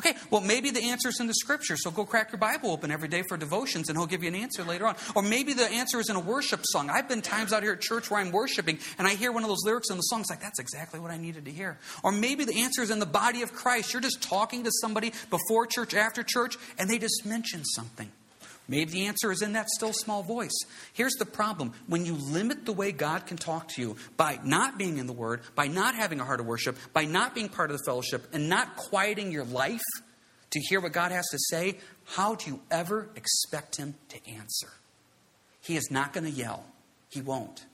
[0.05, 2.91] Okay, well, maybe the answer is in the scripture, so go crack your Bible open
[2.91, 4.97] every day for devotions and he'll give you an answer later on.
[5.15, 6.91] Or maybe the answer is in a worship song.
[6.91, 9.49] I've been times out here at church where I'm worshiping and I hear one of
[9.49, 11.79] those lyrics in the song, it's like, that's exactly what I needed to hear.
[12.03, 13.93] Or maybe the answer is in the body of Christ.
[13.93, 18.11] You're just talking to somebody before church, after church, and they just mention something.
[18.69, 20.57] Maybe the answer is in that still small voice.
[20.93, 24.79] Here's the problem when you limit the way God can talk to you by not
[24.79, 27.71] being in the Word, by not having a heart of worship, by not being part
[27.71, 29.81] of the fellowship, and not quieting your life
[30.51, 34.69] to hear what God has to say, how do you ever expect Him to answer?
[35.61, 36.65] He is not going to yell,
[37.09, 37.67] He won't.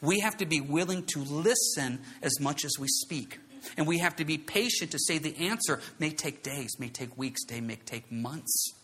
[0.00, 3.38] We have to be willing to listen as much as we speak.
[3.78, 7.16] And we have to be patient to say the answer may take days, may take
[7.16, 8.74] weeks, may take months.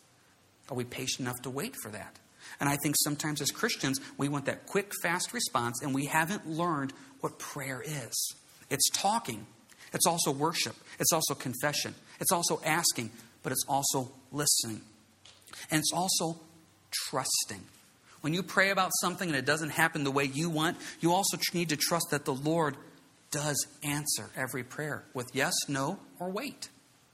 [0.70, 2.18] Are we patient enough to wait for that?
[2.60, 6.46] And I think sometimes as Christians, we want that quick, fast response, and we haven't
[6.46, 8.34] learned what prayer is.
[8.70, 9.46] It's talking,
[9.92, 13.10] it's also worship, it's also confession, it's also asking,
[13.42, 14.82] but it's also listening.
[15.70, 16.40] And it's also
[16.90, 17.62] trusting.
[18.20, 21.38] When you pray about something and it doesn't happen the way you want, you also
[21.54, 22.76] need to trust that the Lord
[23.30, 26.68] does answer every prayer with yes, no, or wait.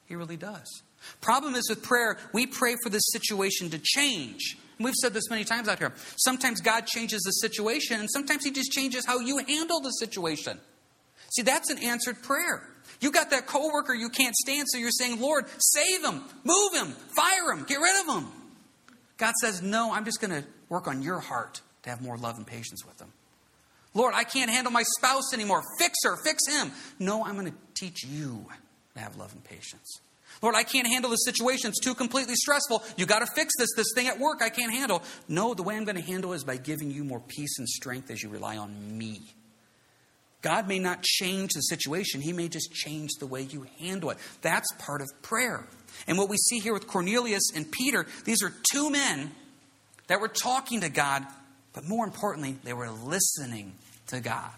[0.07, 0.83] He really does.
[1.21, 4.57] Problem is with prayer, we pray for the situation to change.
[4.79, 5.92] We've said this many times out here.
[6.16, 10.59] Sometimes God changes the situation, and sometimes He just changes how you handle the situation.
[11.31, 12.69] See, that's an answered prayer.
[13.01, 16.88] You got that coworker you can't stand, so you're saying, Lord, save him, move him,
[16.88, 18.31] fire him, get rid of him.
[19.19, 22.37] God says, No, I'm just going to work on your heart to have more love
[22.37, 23.12] and patience with them.
[23.95, 25.62] Lord, I can't handle my spouse anymore.
[25.79, 26.71] Fix her, fix him.
[26.99, 28.47] No, I'm going to teach you
[28.95, 30.01] to have love and patience.
[30.43, 31.71] Lord, I can't handle this situation.
[31.71, 32.83] It's too completely stressful.
[32.97, 33.71] You got to fix this.
[33.77, 35.03] This thing at work I can't handle.
[35.29, 37.69] No, the way I'm going to handle it is by giving you more peace and
[37.69, 39.23] strength as you rely on me.
[40.43, 44.19] God may not change the situation, He may just change the way you handle it.
[44.43, 45.67] That's part of prayer.
[46.07, 49.33] And what we see here with Cornelius and Peter, these are two men
[50.07, 51.27] that were talking to God,
[51.73, 53.73] but more importantly, they were listening
[54.09, 54.53] to God.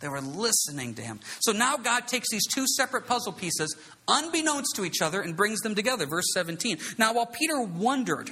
[0.00, 1.20] They were listening to him.
[1.40, 3.76] So now God takes these two separate puzzle pieces,
[4.08, 6.06] unbeknownst to each other, and brings them together.
[6.06, 6.78] Verse 17.
[6.98, 8.30] Now, while Peter wondered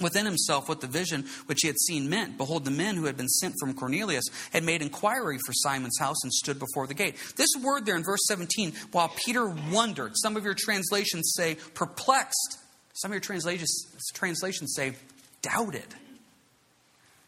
[0.00, 3.16] within himself what the vision which he had seen meant, behold, the men who had
[3.16, 7.16] been sent from Cornelius had made inquiry for Simon's house and stood before the gate.
[7.36, 12.58] This word there in verse 17, while Peter wondered, some of your translations say perplexed,
[12.94, 14.94] some of your translations, translations say
[15.42, 15.94] doubted.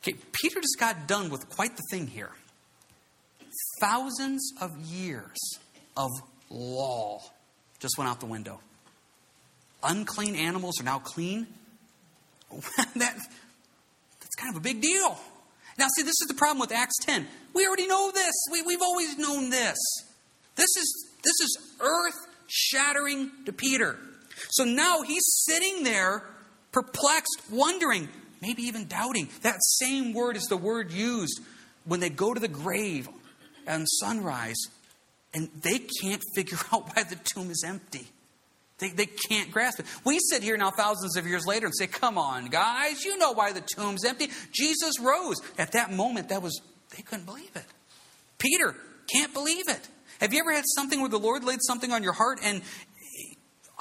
[0.02, 2.30] Okay, Peter just got done with quite the thing here
[3.80, 5.38] thousands of years
[5.96, 6.10] of
[6.50, 7.20] law
[7.78, 8.60] just went out the window.
[9.82, 11.46] Unclean animals are now clean.
[12.50, 15.18] that, that's kind of a big deal.
[15.78, 17.26] Now, see, this is the problem with Acts 10.
[17.54, 18.34] We already know this.
[18.50, 19.78] We, we've always known this.
[20.56, 23.96] This is, this is earth shattering to Peter.
[24.50, 26.24] So now he's sitting there,
[26.72, 28.08] perplexed, wondering,
[28.42, 29.28] maybe even doubting.
[29.42, 31.40] That same word is the word used
[31.84, 33.08] when they go to the grave
[33.68, 34.58] and sunrise,
[35.34, 38.08] and they can't figure out why the tomb is empty.
[38.78, 39.86] They, they can't grasp it.
[40.04, 43.32] We sit here now, thousands of years later, and say, Come on, guys, you know
[43.32, 44.28] why the tomb's empty.
[44.52, 45.40] Jesus rose.
[45.58, 46.60] At that moment, that was,
[46.96, 47.64] they couldn't believe it.
[48.38, 48.76] Peter
[49.12, 49.88] can't believe it.
[50.20, 53.34] Have you ever had something where the Lord laid something on your heart and eh,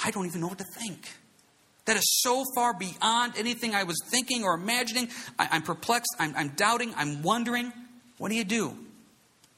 [0.04, 1.08] I don't even know what to think?
[1.86, 5.10] That is so far beyond anything I was thinking or imagining.
[5.40, 6.16] I, am perplexed.
[6.20, 6.94] I'm, I'm doubting.
[6.98, 7.72] I'm wondering.
[8.18, 8.76] What do you do?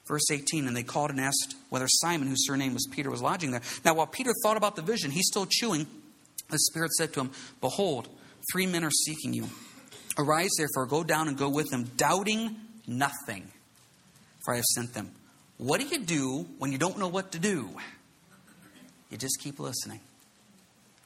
[0.09, 3.51] Verse 18, and they called and asked whether Simon, whose surname was Peter, was lodging
[3.51, 3.61] there.
[3.85, 5.85] Now, while Peter thought about the vision, he's still chewing.
[6.49, 8.09] The Spirit said to him, Behold,
[8.51, 9.47] three men are seeking you.
[10.17, 12.55] Arise, therefore, go down and go with them, doubting
[12.87, 13.51] nothing,
[14.43, 15.11] for I have sent them.
[15.57, 17.69] What do you do when you don't know what to do?
[19.11, 19.99] You just keep listening.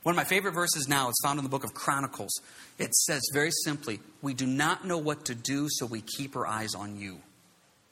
[0.04, 2.32] One of my favorite verses now is found in the book of Chronicles.
[2.80, 6.48] It says very simply, We do not know what to do, so we keep our
[6.48, 7.20] eyes on you.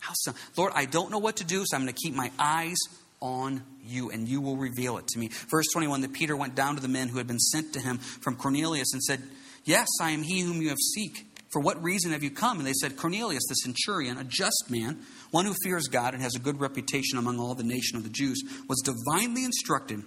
[0.02, 0.14] How?
[0.58, 2.78] Lord, I don't know what to do, so I'm going to keep my eyes
[3.22, 5.30] on you, and you will reveal it to me.
[5.50, 8.00] Verse 21 that Peter went down to the men who had been sent to him
[8.00, 9.22] from Cornelius and said,
[9.64, 11.28] Yes, I am he whom you have seek.
[11.52, 12.58] For what reason have you come?
[12.58, 16.36] And they said, Cornelius, the centurion, a just man, one who fears God and has
[16.36, 20.02] a good reputation among all the nation of the Jews, was divinely instructed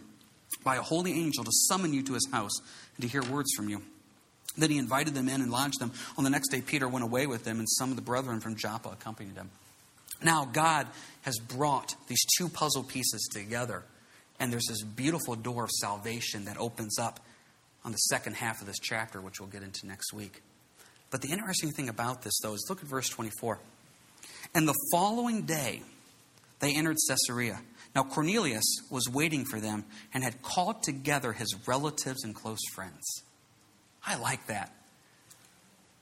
[0.65, 2.59] by a holy angel to summon you to his house
[2.97, 3.83] and to hear words from you.
[4.57, 5.93] Then he invited them in and lodged them.
[6.17, 8.57] On the next day, Peter went away with them, and some of the brethren from
[8.57, 9.51] Joppa accompanied him.
[10.25, 10.89] Now, God
[11.23, 13.83] has brought these two puzzle pieces together,
[14.41, 17.21] and there's this beautiful door of salvation that opens up
[17.85, 20.43] on the second half of this chapter, which we'll get into next week.
[21.11, 23.59] But the interesting thing about this, though, is look at verse 24.
[24.55, 25.83] And the following day,
[26.61, 27.61] they entered Caesarea.
[27.95, 29.85] Now, Cornelius was waiting for them
[30.15, 33.23] and had called together his relatives and close friends.
[34.07, 34.73] I like that.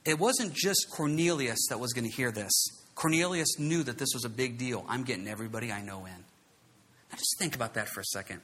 [0.05, 2.51] It wasn't just Cornelius that was going to hear this.
[2.95, 4.85] Cornelius knew that this was a big deal.
[4.87, 6.11] I'm getting everybody I know in.
[7.11, 8.41] Now, just think about that for a second.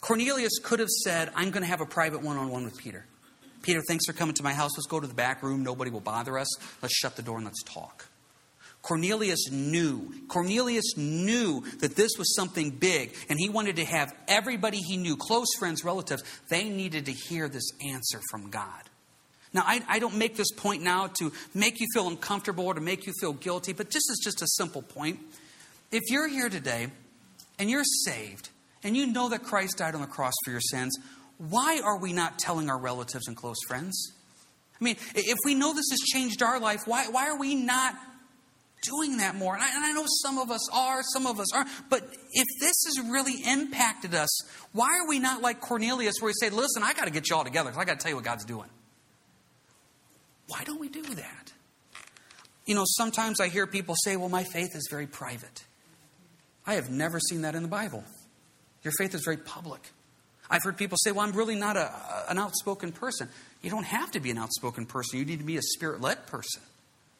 [0.00, 3.06] Cornelius could have said, I'm going to have a private one on one with Peter.
[3.62, 4.72] Peter, thanks for coming to my house.
[4.76, 5.62] Let's go to the back room.
[5.62, 6.48] Nobody will bother us.
[6.82, 8.06] Let's shut the door and let's talk.
[8.82, 10.12] Cornelius knew.
[10.28, 15.16] Cornelius knew that this was something big, and he wanted to have everybody he knew,
[15.16, 18.82] close friends, relatives, they needed to hear this answer from God.
[19.56, 22.80] Now, I, I, don't make this point now to make you feel uncomfortable or to
[22.82, 25.18] make you feel guilty, but this is just a simple point.
[25.90, 26.88] If you're here today
[27.58, 28.50] and you're saved
[28.84, 30.94] and you know that Christ died on the cross for your sins,
[31.38, 34.12] why are we not telling our relatives and close friends?
[34.78, 37.94] I mean, if we know this has changed our life, why, why are we not
[38.82, 39.54] doing that more?
[39.54, 41.70] And I, and I know some of us are, some of us aren't.
[41.88, 44.38] But if this has really impacted us,
[44.72, 47.36] why are we not like Cornelius, where we say, listen, I got to get you
[47.36, 48.68] all together because I got to tell you what God's doing?
[50.48, 51.52] Why don't we do that?
[52.66, 55.64] You know, sometimes I hear people say, well, my faith is very private.
[56.66, 58.04] I have never seen that in the Bible.
[58.82, 59.80] Your faith is very public.
[60.50, 61.92] I've heard people say, well, I'm really not a,
[62.28, 63.28] an outspoken person.
[63.62, 65.18] You don't have to be an outspoken person.
[65.18, 66.62] You need to be a spirit led person.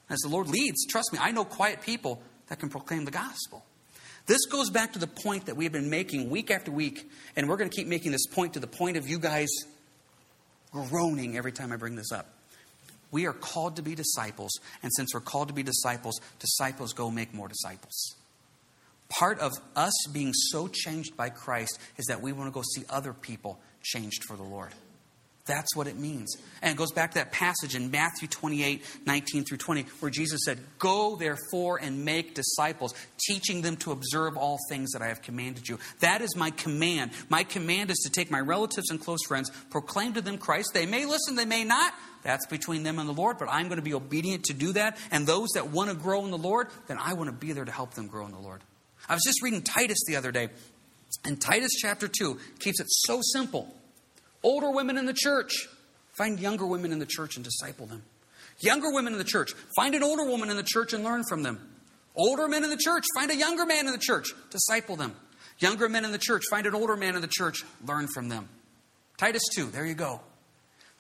[0.09, 3.65] As the Lord leads, trust me, I know quiet people that can proclaim the gospel.
[4.27, 7.49] This goes back to the point that we have been making week after week, and
[7.49, 9.49] we're going to keep making this point to the point of you guys
[10.73, 12.36] groaning every time I bring this up.
[13.11, 14.51] We are called to be disciples,
[14.83, 18.17] and since we're called to be disciples, disciples go make more disciples.
[19.09, 22.85] Part of us being so changed by Christ is that we want to go see
[22.91, 24.73] other people changed for the Lord.
[25.47, 26.37] That's what it means.
[26.61, 30.41] And it goes back to that passage in Matthew 28 19 through 20, where Jesus
[30.45, 35.23] said, Go therefore and make disciples, teaching them to observe all things that I have
[35.23, 35.79] commanded you.
[36.01, 37.13] That is my command.
[37.29, 40.71] My command is to take my relatives and close friends, proclaim to them Christ.
[40.75, 41.95] They may listen, they may not.
[42.27, 44.99] That's between them and the Lord, but I'm going to be obedient to do that.
[45.13, 47.65] And those that want to grow in the Lord, then I want to be there
[47.65, 48.63] to help them grow in the Lord.
[49.09, 50.49] I was just reading Titus the other day,
[51.25, 53.73] and Titus chapter 2 keeps it so simple.
[54.43, 55.69] Older women in the church,
[56.19, 58.03] find younger women in the church and disciple them.
[58.59, 61.45] Younger women in the church, find an older woman in the church and learn from
[61.45, 61.61] them.
[62.17, 65.15] Older men in the church, find a younger man in the church, disciple them.
[65.61, 68.49] Younger men in the church, find an older man in the church, learn from them.
[69.17, 70.23] Titus 2, there you go.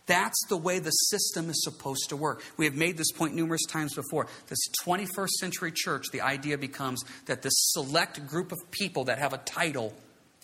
[0.06, 2.42] That's the way the system is supposed to work.
[2.56, 4.28] We have made this point numerous times before.
[4.46, 9.32] This 21st century church, the idea becomes that this select group of people that have
[9.32, 9.92] a title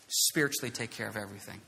[0.09, 1.61] spiritually take care of everything.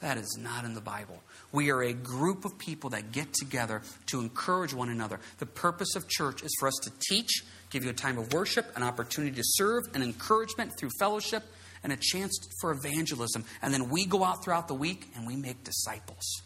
[0.00, 1.22] That is not in the Bible.
[1.52, 5.20] We are a group of people that get together to encourage one another.
[5.38, 8.66] The purpose of church is for us to teach, give you a time of worship,
[8.76, 11.44] an opportunity to serve, an encouragement through fellowship,
[11.82, 13.44] and a chance for evangelism.
[13.60, 16.42] And then we go out throughout the week and we make disciples.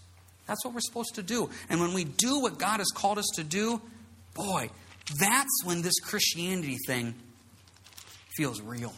[0.47, 1.51] That's what we're supposed to do.
[1.69, 3.81] And when we do what God has called us to do,
[4.35, 4.71] boy,
[5.19, 7.15] that's when this Christianity thing
[8.37, 8.93] feels real.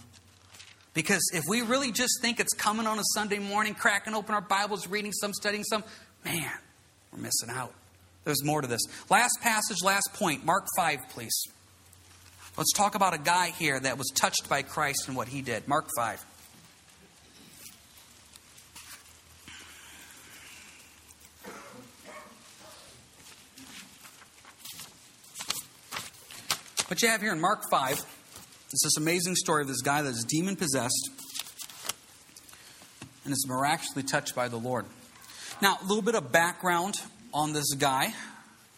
[0.95, 4.41] Because if we really just think it's coming on a Sunday morning, cracking open our
[4.41, 5.85] Bibles, reading some, studying some,
[6.25, 6.51] man,
[7.13, 7.75] we're missing out.
[8.25, 8.81] There's more to this.
[9.11, 10.45] Last passage, last point.
[10.45, 11.45] Mark 5, please.
[12.57, 15.69] Let's talk about a guy here that was touched by Christ and what he did.
[15.69, 16.25] Mark 5.
[26.88, 30.09] What you have here in Mark 5 is this amazing story of this guy that
[30.09, 31.11] is demon possessed
[33.25, 34.85] and is miraculously touched by the Lord.
[35.61, 37.01] Now, a little bit of background
[37.35, 38.14] on this guy.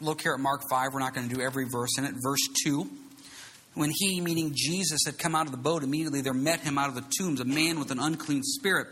[0.00, 0.94] Look here at Mark 5.
[0.94, 2.14] We're not going to do every verse in it.
[2.22, 2.88] Verse 2.
[3.74, 6.88] When he, meaning Jesus, had come out of the boat, immediately there met him out
[6.88, 8.88] of the tombs a man with an unclean spirit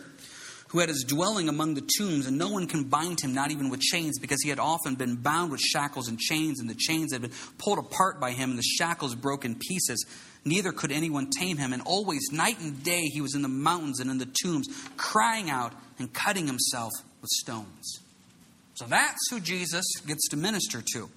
[0.69, 3.71] who had his dwelling among the tombs, and no one can bind him, not even
[3.71, 7.13] with chains, because he had often been bound with shackles and chains, and the chains
[7.13, 10.05] had been pulled apart by him, and the shackles broke in pieces.
[10.45, 14.01] Neither could anyone tame him, and always, night and day, he was in the mountains
[14.01, 18.01] and in the tombs, crying out and cutting himself with stones.
[18.75, 21.09] So that's who Jesus gets to minister to.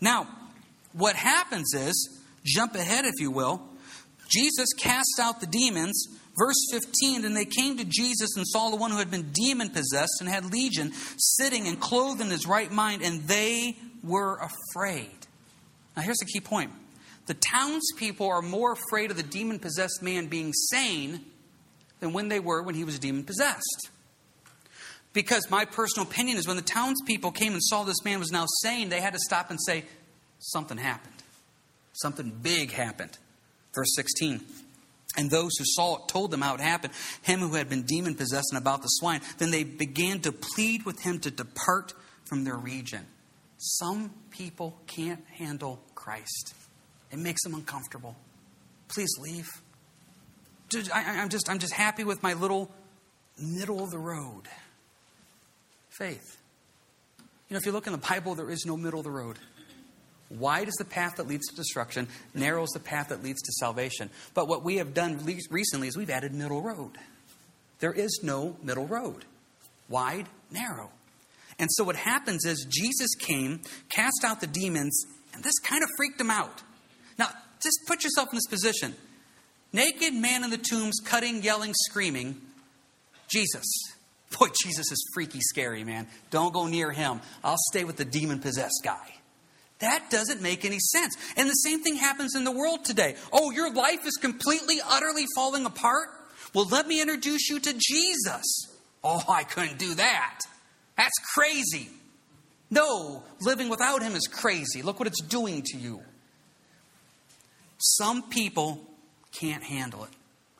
[0.00, 0.28] Now,
[0.92, 3.62] what happens is, jump ahead if you will,
[4.28, 8.76] Jesus casts out the demons Verse 15 Then they came to Jesus and saw the
[8.76, 12.70] one who had been demon possessed and had legion sitting and clothed in his right
[12.70, 15.10] mind, and they were afraid.
[15.96, 16.70] Now, here's the key point
[17.26, 21.24] the townspeople are more afraid of the demon possessed man being sane
[22.00, 23.90] than when they were when he was demon possessed.
[25.12, 28.46] Because my personal opinion is when the townspeople came and saw this man was now
[28.62, 29.84] sane, they had to stop and say,
[30.38, 31.14] Something happened.
[31.92, 33.16] Something big happened.
[33.74, 34.40] Verse 16.
[35.16, 38.14] And those who saw it told them how it happened, him who had been demon
[38.14, 39.20] possessed and about the swine.
[39.38, 41.92] Then they began to plead with him to depart
[42.24, 43.06] from their region.
[43.58, 46.54] Some people can't handle Christ,
[47.10, 48.16] it makes them uncomfortable.
[48.88, 49.48] Please leave.
[50.92, 52.70] I, am just, I'm just happy with my little
[53.38, 54.48] middle of the road
[55.90, 56.38] faith.
[57.48, 59.38] You know, if you look in the Bible, there is no middle of the road.
[60.38, 63.52] Wide is the path that leads to destruction, narrow is the path that leads to
[63.52, 64.10] salvation.
[64.34, 65.18] But what we have done
[65.50, 66.92] recently is we've added middle road.
[67.80, 69.24] There is no middle road.
[69.88, 70.90] Wide, narrow.
[71.58, 75.88] And so what happens is Jesus came, cast out the demons, and this kind of
[75.96, 76.62] freaked them out.
[77.18, 77.28] Now,
[77.62, 78.94] just put yourself in this position.
[79.72, 82.40] Naked man in the tombs, cutting, yelling, screaming.
[83.28, 83.64] Jesus.
[84.38, 86.06] Boy, Jesus is freaky scary, man.
[86.30, 87.20] Don't go near him.
[87.44, 89.14] I'll stay with the demon possessed guy.
[89.82, 91.16] That doesn't make any sense.
[91.36, 93.16] And the same thing happens in the world today.
[93.32, 96.08] Oh, your life is completely, utterly falling apart?
[96.54, 98.44] Well, let me introduce you to Jesus.
[99.02, 100.38] Oh, I couldn't do that.
[100.96, 101.90] That's crazy.
[102.70, 104.82] No, living without him is crazy.
[104.82, 106.00] Look what it's doing to you.
[107.78, 108.80] Some people
[109.32, 110.10] can't handle it,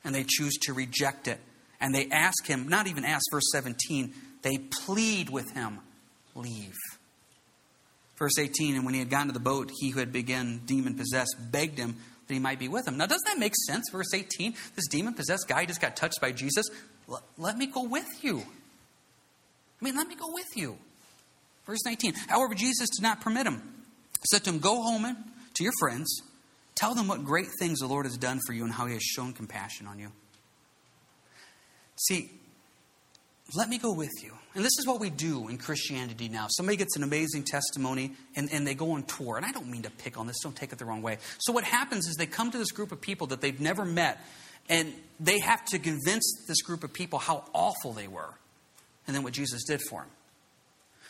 [0.03, 1.39] and they choose to reject it.
[1.81, 5.79] And they ask him, not even ask, verse 17, they plead with him,
[6.35, 6.75] leave.
[8.23, 10.95] Verse 18, and when he had gotten to the boat, he who had begun demon
[10.95, 11.97] possessed begged him
[12.29, 12.97] that he might be with him.
[12.97, 13.91] Now, doesn't that make sense?
[13.91, 16.67] Verse 18, this demon possessed guy just got touched by Jesus.
[17.09, 18.39] Let, let me go with you.
[18.39, 20.79] I mean, let me go with you.
[21.67, 23.57] Verse 19, however, Jesus did not permit him.
[24.21, 25.17] He said to him, Go home and
[25.55, 26.23] to your friends
[26.75, 29.03] Tell them what great things the Lord has done for you and how He has
[29.03, 30.11] shown compassion on you.
[31.97, 32.31] See,
[33.55, 34.33] let me go with you.
[34.55, 36.47] And this is what we do in Christianity now.
[36.51, 39.39] Somebody gets an amazing testimony and, and they go on tour.
[39.39, 41.19] And I don't mean to pick on this, don't take it the wrong way.
[41.39, 44.23] So, what happens is they come to this group of people that they've never met,
[44.69, 48.35] and they have to convince this group of people how awful they were
[49.07, 50.11] and then what Jesus did for them.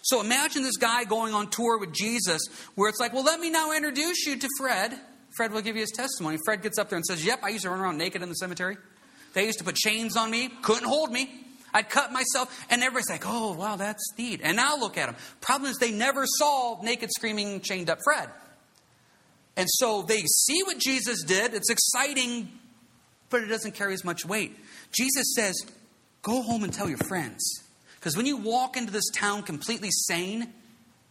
[0.03, 2.43] So, imagine this guy going on tour with Jesus
[2.77, 4.99] where it's like, well, let me now introduce you to Fred.
[5.37, 6.39] Fred will give you his testimony.
[6.45, 8.35] Fred gets up there and says, Yep, I used to run around naked in the
[8.35, 8.77] cemetery.
[9.35, 11.47] They used to put chains on me, couldn't hold me.
[11.75, 14.41] I'd cut myself, and everybody's like, oh, wow, that's neat.
[14.43, 15.17] And now look at them.
[15.41, 18.29] Problem is, they never saw naked, screaming, chained up Fred.
[19.57, 21.55] And so they see what Jesus did.
[21.55, 22.49] It's exciting,
[23.31, 24.57] but it doesn't carry as much weight.
[24.93, 25.55] Jesus says,
[26.23, 27.63] go home and tell your friends.
[27.97, 30.53] Because when you walk into this town completely sane,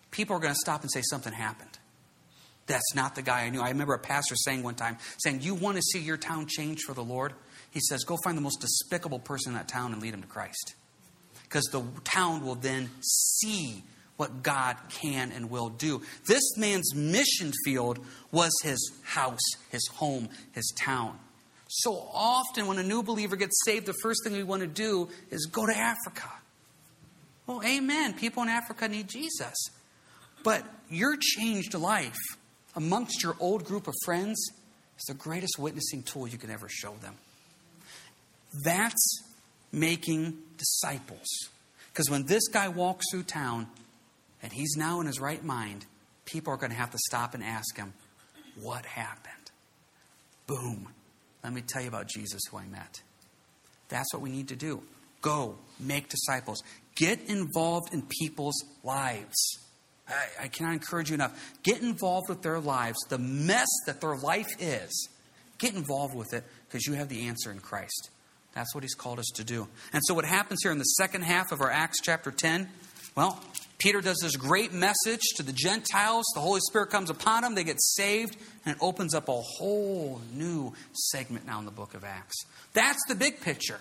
[0.10, 1.70] people are going to stop and say something happened.
[2.68, 3.62] That's not the guy I knew.
[3.62, 6.82] I remember a pastor saying one time, saying, You want to see your town change
[6.86, 7.34] for the Lord?
[7.72, 10.28] He says, Go find the most despicable person in that town and lead him to
[10.28, 10.76] Christ.
[11.44, 13.84] Because the town will then see
[14.18, 16.02] what God can and will do.
[16.28, 18.00] This man's mission field
[18.32, 21.18] was his house, his home, his town.
[21.68, 25.10] So often, when a new believer gets saved, the first thing we want to do
[25.30, 26.30] is go to Africa.
[27.48, 28.14] Well, amen.
[28.14, 29.56] People in Africa need Jesus.
[30.44, 32.20] But your changed life
[32.76, 34.38] amongst your old group of friends
[34.98, 37.16] is the greatest witnessing tool you can ever show them.
[38.64, 39.24] That's
[39.72, 41.28] making disciples.
[41.92, 43.68] Because when this guy walks through town
[44.42, 45.86] and he's now in his right mind,
[46.26, 47.94] people are going to have to stop and ask him,
[48.62, 49.52] What happened?
[50.48, 50.88] Boom.
[51.44, 53.02] Let me tell you about Jesus who I met.
[53.90, 54.84] That's what we need to do.
[55.22, 56.64] Go, make disciples,
[56.96, 59.60] get involved in people's lives.
[60.08, 61.54] I, I cannot encourage you enough.
[61.64, 65.10] Get involved with their lives, the mess that their life is.
[65.58, 68.10] Get involved with it because you have the answer in Christ.
[68.54, 69.68] That's what he's called us to do.
[69.94, 72.70] And so, what happens here in the second half of our Acts chapter 10?
[73.16, 73.42] Well,
[73.78, 76.26] Peter does this great message to the Gentiles.
[76.36, 80.22] The Holy Spirit comes upon them, they get saved, and it opens up a whole
[80.34, 82.46] new segment now in the book of Acts.
[82.74, 83.80] That's the big picture.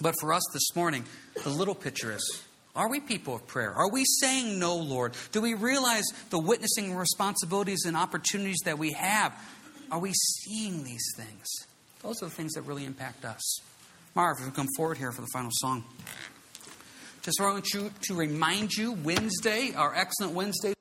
[0.00, 1.04] But for us this morning,
[1.42, 2.42] the little picture is
[2.76, 3.72] are we people of prayer?
[3.72, 5.14] Are we saying no, Lord?
[5.30, 9.32] Do we realize the witnessing responsibilities and opportunities that we have?
[9.92, 11.46] Are we seeing these things?
[12.02, 13.60] Those are the things that really impact us.
[14.14, 15.84] Marv, if you come forward here for the final song.
[17.22, 20.73] Just want you to remind you Wednesday, our excellent Wednesday